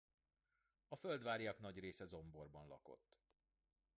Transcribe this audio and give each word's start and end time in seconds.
A 0.87 0.95
Földváryak 0.95 1.59
nagy 1.59 1.79
része 1.79 2.05
Zomborban 2.05 2.67
lakott. 2.67 3.17